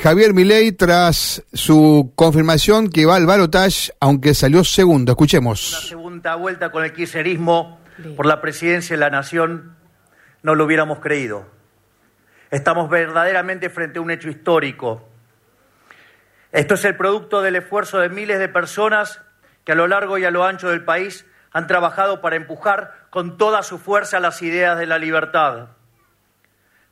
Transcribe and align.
Javier 0.00 0.34
Milei 0.34 0.72
tras 0.72 1.42
su 1.52 2.12
confirmación 2.14 2.90
que 2.90 3.06
va 3.06 3.16
al 3.16 3.26
balotaje, 3.26 3.92
aunque 4.00 4.34
salió 4.34 4.62
segundo. 4.64 5.12
Escuchemos. 5.12 5.72
Una 5.72 5.88
segunda 5.88 6.34
vuelta 6.34 6.70
con 6.70 6.84
el 6.84 6.92
kirchnerismo 6.92 7.80
por 8.16 8.26
la 8.26 8.40
presidencia 8.40 8.96
de 8.96 9.00
la 9.00 9.10
Nación 9.10 9.76
no 10.42 10.54
lo 10.54 10.64
hubiéramos 10.64 10.98
creído. 11.00 11.46
Estamos 12.50 12.90
verdaderamente 12.90 13.70
frente 13.70 13.98
a 13.98 14.02
un 14.02 14.10
hecho 14.10 14.28
histórico. 14.28 15.08
Esto 16.52 16.74
es 16.74 16.84
el 16.84 16.96
producto 16.96 17.42
del 17.42 17.56
esfuerzo 17.56 17.98
de 17.98 18.08
miles 18.08 18.38
de 18.38 18.48
personas 18.48 19.20
que 19.64 19.72
a 19.72 19.74
lo 19.74 19.86
largo 19.86 20.18
y 20.18 20.24
a 20.24 20.30
lo 20.30 20.44
ancho 20.44 20.68
del 20.68 20.84
país 20.84 21.26
han 21.52 21.66
trabajado 21.66 22.20
para 22.20 22.36
empujar 22.36 23.06
con 23.10 23.36
toda 23.36 23.62
su 23.62 23.78
fuerza 23.78 24.20
las 24.20 24.42
ideas 24.42 24.78
de 24.78 24.86
la 24.86 24.98
libertad, 24.98 25.68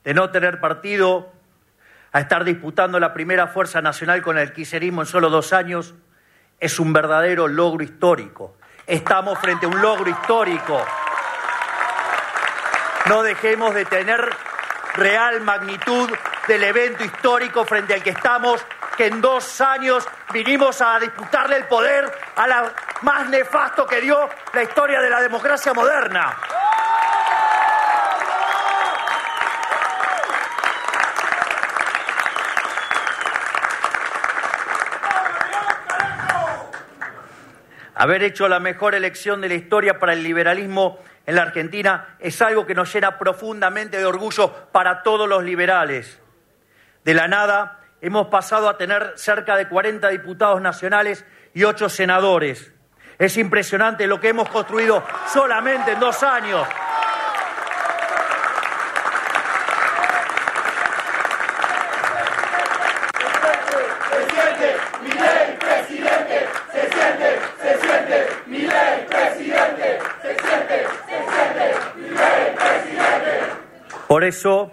de 0.04 0.14
no 0.14 0.30
tener 0.30 0.60
partido, 0.60 1.32
a 2.12 2.20
estar 2.20 2.44
disputando 2.44 2.98
la 2.98 3.12
primera 3.12 3.48
fuerza 3.48 3.82
nacional 3.82 4.22
con 4.22 4.38
el 4.38 4.52
quiserismo 4.52 5.02
en 5.02 5.06
solo 5.06 5.30
dos 5.30 5.52
años, 5.52 5.94
es 6.58 6.80
un 6.80 6.92
verdadero 6.92 7.48
logro 7.48 7.84
histórico. 7.84 8.56
Estamos 8.86 9.38
frente 9.38 9.66
a 9.66 9.68
un 9.68 9.80
logro 9.80 10.08
histórico. 10.08 10.84
No 13.06 13.22
dejemos 13.22 13.74
de 13.74 13.84
tener 13.84 14.20
real 14.94 15.40
magnitud 15.42 16.10
del 16.48 16.64
evento 16.64 17.04
histórico 17.04 17.64
frente 17.64 17.94
al 17.94 18.02
que 18.02 18.10
estamos, 18.10 18.64
que 18.96 19.06
en 19.06 19.20
dos 19.20 19.60
años 19.60 20.06
vinimos 20.32 20.80
a 20.80 20.98
disputarle 20.98 21.56
el 21.56 21.64
poder 21.64 22.10
a 22.36 22.46
la 22.46 22.72
más 23.02 23.28
nefasto 23.28 23.86
que 23.86 24.00
dio 24.00 24.28
la 24.54 24.62
historia 24.62 25.00
de 25.00 25.10
la 25.10 25.20
democracia 25.20 25.74
moderna. 25.74 26.36
Haber 37.98 38.22
hecho 38.22 38.46
la 38.46 38.60
mejor 38.60 38.94
elección 38.94 39.40
de 39.40 39.48
la 39.48 39.54
historia 39.54 39.98
para 39.98 40.12
el 40.12 40.22
liberalismo 40.22 40.98
en 41.24 41.34
la 41.34 41.42
Argentina 41.42 42.16
es 42.18 42.42
algo 42.42 42.66
que 42.66 42.74
nos 42.74 42.92
llena 42.92 43.18
profundamente 43.18 43.96
de 43.96 44.04
orgullo 44.04 44.52
para 44.70 45.02
todos 45.02 45.26
los 45.26 45.42
liberales. 45.42 46.20
De 47.06 47.14
la 47.14 47.26
nada 47.26 47.80
hemos 48.02 48.26
pasado 48.26 48.68
a 48.68 48.76
tener 48.76 49.14
cerca 49.16 49.56
de 49.56 49.66
40 49.66 50.10
diputados 50.10 50.60
nacionales 50.60 51.24
y 51.54 51.64
8 51.64 51.88
senadores. 51.88 52.70
Es 53.18 53.38
impresionante 53.38 54.06
lo 54.06 54.20
que 54.20 54.28
hemos 54.28 54.50
construido 54.50 55.02
solamente 55.32 55.92
en 55.92 56.00
dos 56.00 56.22
años. 56.22 56.68
Por 74.06 74.22
eso 74.24 74.72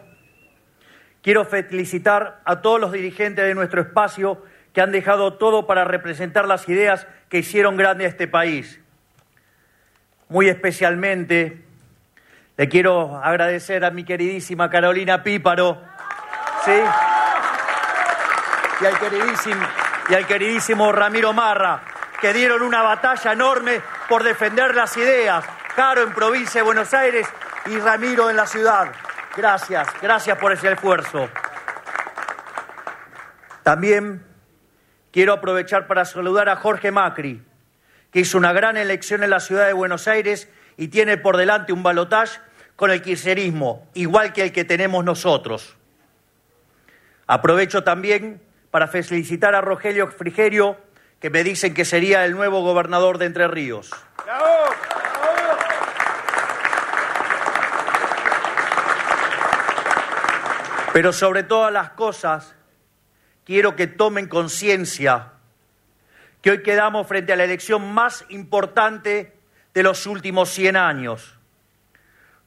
quiero 1.21 1.45
felicitar 1.45 2.41
a 2.45 2.61
todos 2.61 2.79
los 2.79 2.91
dirigentes 2.91 3.45
de 3.45 3.55
nuestro 3.55 3.81
espacio 3.81 4.43
que 4.73 4.81
han 4.81 4.91
dejado 4.91 5.33
todo 5.33 5.65
para 5.65 5.83
representar 5.85 6.47
las 6.47 6.67
ideas 6.69 7.07
que 7.29 7.39
hicieron 7.39 7.77
grande 7.77 8.05
a 8.05 8.09
este 8.09 8.27
país. 8.27 8.79
Muy 10.29 10.49
especialmente 10.49 11.63
le 12.57 12.69
quiero 12.69 13.17
agradecer 13.17 13.83
a 13.85 13.91
mi 13.91 14.03
queridísima 14.03 14.69
Carolina 14.69 15.23
Píparo, 15.23 15.81
¿sí? 16.63 16.81
Y 18.81 18.85
al 18.85 18.99
queridísimo, 18.99 19.67
y 20.09 20.13
al 20.13 20.27
queridísimo 20.27 20.91
Ramiro 20.91 21.33
Marra, 21.33 21.81
que 22.21 22.33
dieron 22.33 22.61
una 22.61 22.83
batalla 22.83 23.33
enorme 23.33 23.81
por 24.07 24.23
defender 24.23 24.75
las 24.75 24.95
ideas. 24.97 25.43
Caro 25.75 26.03
en 26.03 26.13
provincia 26.13 26.59
de 26.61 26.65
Buenos 26.65 26.93
Aires 26.93 27.27
y 27.65 27.77
Ramiro 27.79 28.29
en 28.29 28.35
la 28.35 28.45
ciudad. 28.45 28.91
Gracias, 29.35 29.87
gracias 30.01 30.37
por 30.37 30.51
ese 30.51 30.71
esfuerzo. 30.71 31.27
También 33.63 34.23
quiero 35.11 35.33
aprovechar 35.33 35.87
para 35.87 36.05
saludar 36.05 36.49
a 36.49 36.55
Jorge 36.55 36.91
Macri, 36.91 37.41
que 38.11 38.19
hizo 38.19 38.37
una 38.37 38.53
gran 38.53 38.77
elección 38.77 39.23
en 39.23 39.31
la 39.31 39.39
ciudad 39.39 39.65
de 39.65 39.73
Buenos 39.73 40.07
Aires 40.07 40.49
y 40.77 40.89
tiene 40.89 41.17
por 41.17 41.37
delante 41.37 41.73
un 41.73 41.81
balotaje 41.81 42.39
con 42.75 42.91
el 42.91 43.01
kirchnerismo, 43.01 43.87
igual 43.93 44.33
que 44.33 44.43
el 44.43 44.51
que 44.51 44.65
tenemos 44.65 45.03
nosotros. 45.03 45.75
Aprovecho 47.25 47.83
también 47.83 48.41
para 48.69 48.87
felicitar 48.87 49.55
a 49.55 49.61
Rogelio 49.61 50.07
Frigerio, 50.07 50.77
que 51.19 51.29
me 51.29 51.43
dicen 51.43 51.73
que 51.73 51.85
sería 51.85 52.25
el 52.25 52.33
nuevo 52.33 52.61
gobernador 52.61 53.17
de 53.17 53.25
Entre 53.25 53.47
Ríos. 53.47 53.91
Pero 60.93 61.11
sobre 61.11 61.41
todas 61.41 61.73
las 61.73 61.89
cosas, 61.89 62.55
quiero 63.43 63.75
que 63.75 63.87
tomen 63.87 64.27
conciencia 64.27 65.31
que 66.43 66.51
hoy 66.51 66.61
quedamos 66.61 67.07
frente 67.07 67.33
a 67.33 67.35
la 67.35 67.45
elección 67.45 67.93
más 67.93 68.25
importante 68.29 69.33
de 69.73 69.83
los 69.83 70.05
últimos 70.05 70.49
100 70.49 70.77
años. 70.77 71.39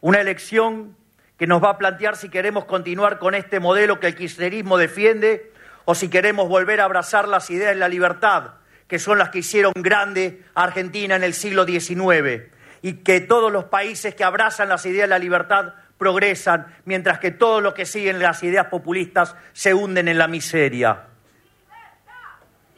Una 0.01 0.21
elección 0.21 0.97
que 1.37 1.49
nos 1.49 1.63
va 1.63 1.71
a 1.71 1.79
plantear 1.79 2.15
si 2.17 2.29
queremos 2.29 2.67
continuar 2.67 3.19
con 3.19 3.35
este 3.35 3.59
modelo 3.59 3.99
que 3.99 4.07
el 4.07 4.15
kirchnerismo 4.15 4.79
defiende 4.79 5.53
o 5.85 5.97
si 5.97 6.09
queremos 6.09 6.49
volver 6.49 6.81
a 6.81 6.85
abrazar 6.85 7.27
las 7.27 7.51
ideas 7.51 7.71
de 7.71 7.81
la 7.81 7.89
libertad, 7.89 8.53
que 8.87 9.01
son 9.01 9.19
las 9.19 9.31
que 9.31 9.39
hicieron 9.39 9.73
grande 9.75 10.45
a 10.55 10.63
Argentina 10.63 11.17
en 11.17 11.25
el 11.25 11.35
siglo 11.35 11.65
XIX, 11.65 12.45
y 12.83 12.93
que 12.99 13.21
todos 13.21 13.51
los 13.51 13.65
países 13.65 14.15
que 14.15 14.23
abrazan 14.23 14.69
las 14.69 14.87
ideas 14.87 15.05
de 15.05 15.15
la 15.15 15.19
libertad 15.19 15.75
progresan, 15.99 16.67
mientras 16.85 17.19
que 17.19 17.31
todos 17.31 17.63
los 17.63 17.75
que 17.75 17.87
siguen 17.87 18.19
las 18.19 18.43
ideas 18.43 18.67
populistas 18.67 19.35
se 19.53 19.75
hunden 19.75 20.09
en 20.09 20.19
la 20.19 20.29
miseria. 20.29 21.07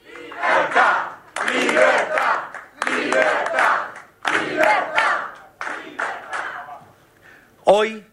Libertad, 0.05 1.07
libertad, 1.53 2.45
libertad, 2.87 3.89
libertad, 4.41 4.99
Hoy 7.65 8.07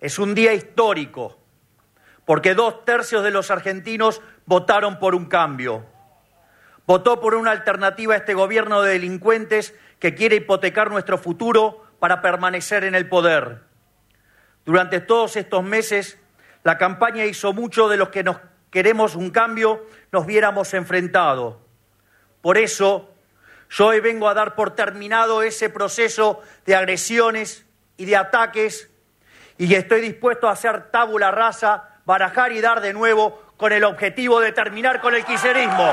es 0.00 0.18
un 0.18 0.34
día 0.34 0.54
histórico, 0.54 1.38
porque 2.24 2.54
dos 2.54 2.84
tercios 2.84 3.22
de 3.22 3.30
los 3.30 3.50
argentinos 3.50 4.22
votaron 4.46 4.98
por 4.98 5.14
un 5.14 5.26
cambio. 5.26 5.84
Votó 6.86 7.20
por 7.20 7.34
una 7.34 7.50
alternativa 7.50 8.14
a 8.14 8.16
este 8.16 8.34
gobierno 8.34 8.82
de 8.82 8.92
delincuentes 8.92 9.74
que 9.98 10.14
quiere 10.14 10.36
hipotecar 10.36 10.90
nuestro 10.90 11.18
futuro 11.18 11.84
para 11.98 12.22
permanecer 12.22 12.84
en 12.84 12.94
el 12.94 13.08
poder. 13.08 13.69
Durante 14.64 15.00
todos 15.00 15.36
estos 15.36 15.64
meses, 15.64 16.18
la 16.62 16.78
campaña 16.78 17.24
hizo 17.24 17.52
mucho 17.52 17.88
de 17.88 17.96
los 17.96 18.10
que 18.10 18.22
nos 18.22 18.36
queremos 18.70 19.16
un 19.16 19.30
cambio 19.30 19.84
nos 20.12 20.26
viéramos 20.26 20.74
enfrentados. 20.74 21.56
Por 22.40 22.56
eso, 22.56 23.10
yo 23.70 23.86
hoy 23.86 24.00
vengo 24.00 24.28
a 24.28 24.34
dar 24.34 24.54
por 24.54 24.74
terminado 24.74 25.42
ese 25.42 25.68
proceso 25.68 26.40
de 26.66 26.74
agresiones 26.74 27.66
y 27.96 28.06
de 28.06 28.16
ataques 28.16 28.90
y 29.58 29.74
estoy 29.74 30.00
dispuesto 30.00 30.48
a 30.48 30.52
hacer 30.52 30.90
tabula 30.90 31.30
rasa, 31.30 32.00
barajar 32.04 32.52
y 32.52 32.60
dar 32.60 32.80
de 32.80 32.92
nuevo 32.92 33.52
con 33.56 33.72
el 33.72 33.84
objetivo 33.84 34.40
de 34.40 34.52
terminar 34.52 35.00
con 35.00 35.14
el 35.14 35.24
quiserismo. 35.24 35.92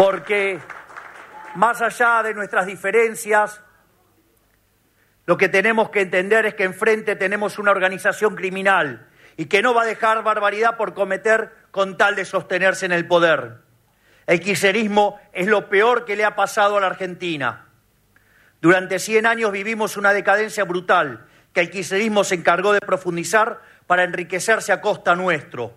Porque 0.00 0.58
más 1.56 1.82
allá 1.82 2.22
de 2.22 2.32
nuestras 2.32 2.64
diferencias, 2.64 3.60
lo 5.26 5.36
que 5.36 5.50
tenemos 5.50 5.90
que 5.90 6.00
entender 6.00 6.46
es 6.46 6.54
que 6.54 6.64
enfrente 6.64 7.16
tenemos 7.16 7.58
una 7.58 7.70
organización 7.70 8.34
criminal 8.34 9.10
y 9.36 9.44
que 9.44 9.60
no 9.60 9.74
va 9.74 9.82
a 9.82 9.84
dejar 9.84 10.22
barbaridad 10.22 10.78
por 10.78 10.94
cometer 10.94 11.52
con 11.70 11.98
tal 11.98 12.16
de 12.16 12.24
sostenerse 12.24 12.86
en 12.86 12.92
el 12.92 13.06
poder. 13.06 13.58
El 14.26 14.40
quiserismo 14.40 15.20
es 15.34 15.48
lo 15.48 15.68
peor 15.68 16.06
que 16.06 16.16
le 16.16 16.24
ha 16.24 16.34
pasado 16.34 16.78
a 16.78 16.80
la 16.80 16.86
Argentina. 16.86 17.66
Durante 18.62 18.98
100 18.98 19.26
años 19.26 19.52
vivimos 19.52 19.98
una 19.98 20.14
decadencia 20.14 20.64
brutal 20.64 21.26
que 21.52 21.60
el 21.60 21.70
quiserismo 21.70 22.24
se 22.24 22.36
encargó 22.36 22.72
de 22.72 22.80
profundizar 22.80 23.60
para 23.86 24.04
enriquecerse 24.04 24.72
a 24.72 24.80
costa 24.80 25.14
nuestro. 25.14 25.76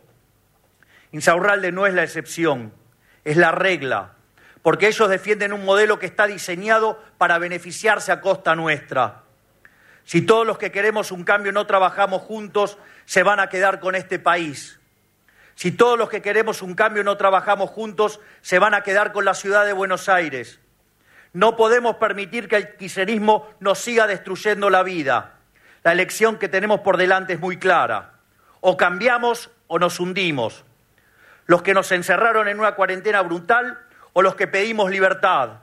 Insaurralde 1.12 1.74
no 1.74 1.86
es 1.86 1.94
la 1.94 2.04
excepción 2.04 2.72
es 3.26 3.38
la 3.38 3.52
regla, 3.52 4.14
porque 4.62 4.88
ellos 4.88 5.10
defienden 5.10 5.54
un 5.54 5.66
modelo 5.66 6.00
que 6.00 6.06
está 6.06 6.28
diseñado 6.28 7.02
para 7.18 7.38
beneficiarse 7.38 8.12
a 8.12 8.22
costa 8.22 8.56
nuestra. 8.56 9.24
Si 10.06 10.22
todos 10.22 10.46
los 10.46 10.58
que 10.58 10.72
queremos 10.72 11.12
un 11.12 11.24
cambio 11.24 11.52
no 11.52 11.66
trabajamos 11.66 12.22
juntos, 12.22 12.78
se 13.06 13.24
van 13.24 13.40
a 13.40 13.50
quedar 13.50 13.80
con 13.80 13.96
este 13.96 14.20
país. 14.20 14.80
Si 15.56 15.72
todos 15.72 15.98
los 15.98 16.10
que 16.10 16.22
queremos 16.22 16.62
un 16.62 16.76
cambio 16.76 17.04
no 17.04 17.16
trabajamos 17.18 17.70
juntos, 17.70 18.20
se 18.42 18.60
van 18.60 18.74
a 18.74 18.82
quedar 18.82 19.12
con 19.12 19.24
la 19.24 19.34
ciudad 19.34 19.66
de 19.66 19.74
Buenos 19.74 20.10
Aires. 20.10 20.60
No 21.32 21.56
podemos 21.56 21.96
permitir 21.98 22.48
que 22.48 22.58
el 22.58 22.76
kirchnerismo 22.76 23.50
nos 23.60 23.80
siga 23.80 24.08
destruyendo 24.08 24.70
la 24.70 24.84
vida. 24.84 25.36
La 25.84 25.92
elección 25.92 26.38
que 26.38 26.50
tenemos 26.50 26.82
por 26.82 26.98
delante 26.98 27.34
es 27.34 27.40
muy 27.40 27.58
clara. 27.58 28.14
O 28.62 28.78
cambiamos 28.78 29.52
o 29.68 29.80
nos 29.80 30.00
hundimos. 30.00 30.64
Los 31.46 31.62
que 31.62 31.74
nos 31.74 31.92
encerraron 31.92 32.48
en 32.48 32.60
una 32.60 32.76
cuarentena 32.76 33.22
brutal 33.22 33.80
o 34.14 34.22
los 34.22 34.36
que 34.36 34.48
pedimos 34.48 34.90
libertad. 34.90 35.60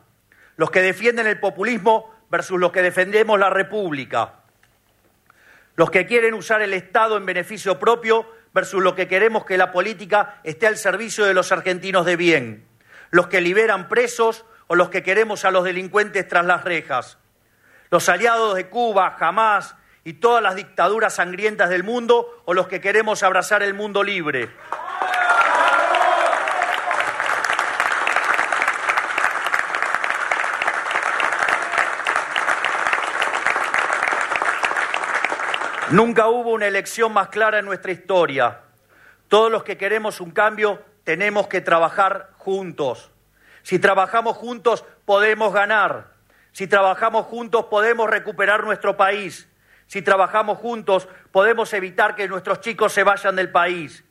Los 0.56 0.71
que 0.71 0.82
defienden 0.82 1.27
el 1.27 1.41
populismo 1.41 2.15
versus 2.31 2.61
los 2.61 2.73
que 2.73 2.82
defendemos 2.82 3.38
la 3.38 3.50
República. 3.50 4.35
Los 5.77 5.91
que 5.91 6.06
quieren 6.06 6.35
usar 6.35 6.62
el 6.62 6.75
Estado 6.75 7.17
en 7.17 7.25
beneficio 7.25 7.79
propio 7.79 8.27
versus 8.53 8.82
los 8.82 8.94
que 8.94 9.09
queremos 9.09 9.44
que 9.44 9.56
la 9.56 9.73
política 9.73 10.41
esté 10.44 10.67
al 10.67 10.77
servicio 10.77 11.25
de 11.25 11.35
los 11.35 11.53
argentinos 11.53 12.05
de 12.05 12.17
bien. 12.17 12.67
Los 13.11 13.29
que 13.29 13.41
liberan 13.41 13.88
presos 13.88 14.44
o 14.67 14.75
los 14.75 14.91
que 14.91 15.03
queremos 15.03 15.44
a 15.44 15.50
los 15.50 15.65
delincuentes 15.65 16.29
tras 16.29 16.44
las 16.44 16.65
rejas. 16.65 17.19
Los 17.91 18.09
aliados 18.09 18.55
de 18.55 18.69
Cuba, 18.69 19.17
jamás 19.19 19.75
y 20.05 20.15
todas 20.15 20.43
las 20.43 20.55
dictaduras 20.55 21.15
sangrientas 21.15 21.71
del 21.71 21.85
mundo 21.85 22.43
o 22.44 22.55
los 22.55 22.69
que 22.69 22.81
queremos 22.81 23.23
abrazar 23.23 23.62
el 23.62 23.75
mundo 23.75 24.03
libre. 24.03 24.50
Nunca 35.91 36.29
hubo 36.29 36.53
una 36.53 36.69
elección 36.69 37.13
más 37.13 37.31
clara 37.31 37.59
en 37.59 37.65
nuestra 37.65 37.91
historia. 37.91 38.61
Todos 39.27 39.51
los 39.51 39.65
que 39.65 39.77
queremos 39.77 40.21
un 40.21 40.31
cambio 40.31 40.81
tenemos 41.03 41.49
que 41.49 41.61
trabajar 41.61 42.31
juntos. 42.37 43.11
Si 43.63 43.81
trabajamos 43.81 44.37
juntos 44.37 44.85
podemos 45.05 45.53
ganar. 45.53 46.13
Si 46.53 46.69
trabajamos 46.69 47.27
juntos 47.27 47.65
podemos 47.65 48.09
recuperar 48.09 48.63
nuestro 48.63 48.97
país. 48.97 49.49
Si 49.89 50.01
trabajamos 50.01 50.59
juntos 50.59 51.09
podemos 51.33 51.73
evitar 51.73 52.15
que 52.15 52.29
nuestros 52.29 52.61
chicos 52.61 52.93
se 52.93 53.03
vayan 53.03 53.35
del 53.35 53.51
país. 53.51 54.05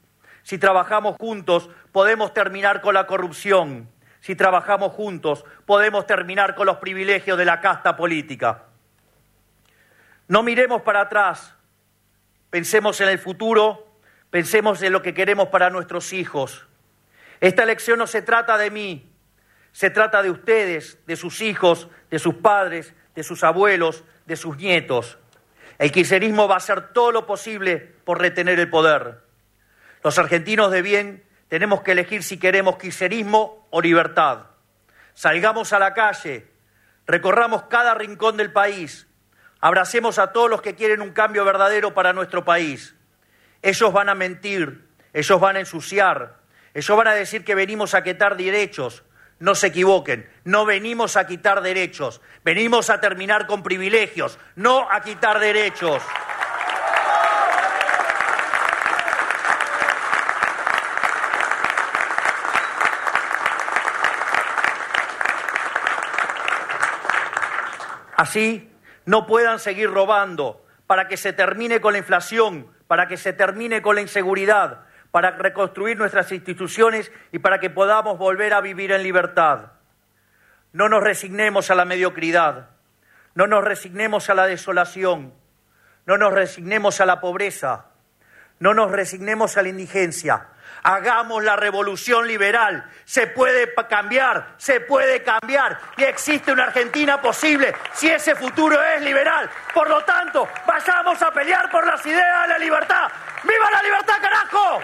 Si 0.44 0.58
trabajamos 0.58 1.16
juntos 1.18 1.70
podemos 1.94 2.34
terminar 2.34 2.82
con 2.82 2.94
la 2.94 3.08
corrupción. 3.08 3.90
Si 4.20 4.36
trabajamos 4.36 4.92
juntos 4.92 5.46
podemos 5.66 6.06
terminar 6.06 6.56
con 6.56 6.66
los 6.66 6.76
privilegios 6.78 7.38
de 7.38 7.46
la 7.46 7.62
casta 7.62 7.96
política. 7.96 8.64
No 10.28 10.44
miremos 10.44 10.82
para 10.82 11.02
atrás 11.02 11.56
Pensemos 12.50 13.00
en 13.02 13.10
el 13.10 13.20
futuro, 13.20 13.88
pensemos 14.30 14.82
en 14.82 14.94
lo 14.94 15.02
que 15.02 15.14
queremos 15.14 15.50
para 15.50 15.70
nuestros 15.70 16.14
hijos. 16.14 16.66
Esta 17.40 17.64
elección 17.64 18.00
no 18.00 18.08
se 18.08 18.22
trata 18.22 18.58
de 18.58 18.72
mí, 18.72 19.12
se 19.72 19.90
trata 19.90 20.22
de 20.22 20.32
ustedes, 20.32 20.98
de 21.06 21.16
sus 21.16 21.42
hijos, 21.42 21.88
de 22.10 22.20
sus 22.20 22.36
padres, 22.36 22.94
de 23.16 23.24
sus 23.24 23.44
abuelos, 23.44 24.04
de 24.26 24.36
sus 24.36 24.58
nietos. 24.58 25.18
El 25.78 25.92
kirchnerismo 25.92 26.48
va 26.48 26.56
a 26.56 26.58
hacer 26.58 26.92
todo 26.94 27.12
lo 27.12 27.26
posible 27.26 27.78
por 28.04 28.20
retener 28.20 28.60
el 28.60 28.70
poder. 28.70 29.22
Los 30.04 30.18
argentinos 30.18 30.72
de 30.72 30.82
bien 30.82 31.24
tenemos 31.48 31.82
que 31.82 31.92
elegir 31.92 32.24
si 32.24 32.38
queremos 32.38 32.78
kirchnerismo 32.78 33.68
o 33.70 33.82
libertad. 33.82 34.48
Salgamos 35.14 35.74
a 35.74 35.80
la 35.80 35.94
calle, 35.94 36.48
recorramos 37.06 37.64
cada 37.64 37.94
rincón 37.94 38.38
del 38.38 38.52
país, 38.52 39.08
Abracemos 39.62 40.20
a 40.20 40.32
todos 40.32 40.50
los 40.50 40.62
que 40.62 40.76
quieren 40.76 41.02
un 41.02 41.12
cambio 41.12 41.44
verdadero 41.44 41.94
para 41.94 42.14
nuestro 42.14 42.46
país. 42.46 42.96
Ellos 43.62 43.92
van 43.92 44.08
a 44.08 44.16
mentir, 44.16 44.88
ellos 45.14 45.40
van 45.40 45.58
a 45.58 45.60
ensuciar, 45.60 46.38
ellos 46.74 46.98
van 46.98 47.08
a 47.08 47.14
decir 47.14 47.44
que 47.44 47.56
venimos 47.56 47.94
a 47.94 48.04
quitar 48.04 48.38
derechos. 48.38 49.04
No 49.40 49.56
se 49.56 49.68
equivoquen, 49.68 50.30
no 50.44 50.66
venimos 50.66 51.16
a 51.16 51.26
quitar 51.26 51.62
derechos, 51.62 52.22
venimos 52.44 52.90
a 52.90 53.00
terminar 53.00 53.48
con 53.48 53.64
privilegios, 53.64 54.38
no 54.56 54.90
a 54.92 55.02
quitar 55.02 55.40
derechos. 55.40 56.02
Así 68.18 68.69
no 69.10 69.26
puedan 69.26 69.58
seguir 69.58 69.90
robando, 69.90 70.64
para 70.86 71.08
que 71.08 71.18
se 71.18 71.34
termine 71.34 71.82
con 71.82 71.94
la 71.94 71.98
inflación, 71.98 72.68
para 72.86 73.08
que 73.08 73.18
se 73.18 73.34
termine 73.34 73.82
con 73.82 73.96
la 73.96 74.02
inseguridad, 74.02 74.82
para 75.10 75.32
reconstruir 75.32 75.98
nuestras 75.98 76.32
instituciones 76.32 77.12
y 77.32 77.40
para 77.40 77.60
que 77.60 77.72
podamos 77.72 78.20
volver 78.20 78.54
a 78.54 78.62
vivir 78.62 78.92
en 78.92 79.02
libertad. 79.02 79.72
No 80.74 80.90
nos 80.90 81.02
resignemos 81.02 81.72
a 81.72 81.76
la 81.76 81.86
mediocridad, 81.86 82.70
no 83.34 83.48
nos 83.48 83.64
resignemos 83.64 84.30
a 84.30 84.36
la 84.36 84.46
desolación, 84.46 85.34
no 86.06 86.20
nos 86.20 86.32
resignemos 86.32 87.02
a 87.02 87.08
la 87.08 87.20
pobreza, 87.20 87.88
no 88.60 88.74
nos 88.74 88.92
resignemos 88.92 89.58
a 89.58 89.62
la 89.62 89.70
indigencia. 89.70 90.48
Hagamos 90.84 91.44
la 91.44 91.56
revolución 91.56 92.28
liberal. 92.28 92.90
Se 93.04 93.28
puede 93.28 93.74
cambiar, 93.90 94.54
se 94.58 94.80
puede 94.82 95.24
cambiar. 95.24 95.78
Y 95.98 96.04
existe 96.04 96.52
una 96.52 96.66
Argentina 96.66 97.22
posible 97.22 97.74
si 97.94 98.10
ese 98.10 98.36
futuro 98.36 98.82
es 98.82 99.02
liberal. 99.02 99.50
Por 99.74 99.90
lo 99.90 100.04
tanto, 100.06 100.48
vayamos 100.66 101.22
a 101.22 101.32
pelear 101.32 101.70
por 101.70 101.86
las 101.86 102.06
ideas 102.06 102.44
de 102.44 102.48
la 102.50 102.60
libertad. 102.60 103.12
¡Viva 103.44 103.72
la 103.72 103.82
libertad, 103.82 104.16
carajo! 104.22 104.80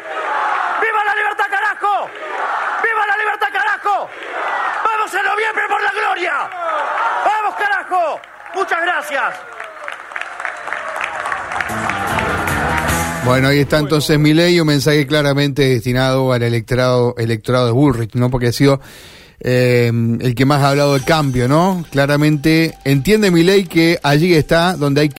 ¡Viva 0.81 1.03
la 1.05 1.15
libertad, 1.15 1.45
carajo! 1.49 2.09
¡Viva 2.83 3.07
la 3.07 3.17
libertad, 3.17 3.47
carajo! 3.51 4.09
¡Vamos 4.83 5.13
en 5.13 5.25
noviembre 5.25 5.63
por 5.67 5.81
la 5.81 5.91
gloria! 5.91 6.49
¡Vamos, 7.25 7.55
carajo! 7.55 8.21
Muchas 8.53 8.81
gracias. 8.81 9.35
Bueno, 13.25 13.47
ahí 13.47 13.57
está 13.57 13.79
entonces 13.79 14.19
mi 14.19 14.35
ley, 14.35 14.59
un 14.59 14.67
mensaje 14.67 15.07
claramente 15.07 15.63
destinado 15.63 16.31
al 16.31 16.43
electorado, 16.43 17.15
electorado 17.17 17.65
de 17.65 17.71
Bullrich, 17.71 18.13
¿no? 18.13 18.29
Porque 18.29 18.47
ha 18.47 18.51
sido 18.51 18.79
eh, 19.39 19.91
el 20.19 20.35
que 20.35 20.45
más 20.45 20.61
ha 20.61 20.69
hablado 20.69 20.93
de 20.93 21.03
cambio, 21.03 21.47
¿no? 21.47 21.83
Claramente 21.89 22.75
entiende 22.85 23.31
mi 23.31 23.43
ley 23.43 23.65
que 23.65 23.99
allí 24.03 24.35
está 24.35 24.75
donde 24.75 25.01
hay 25.01 25.09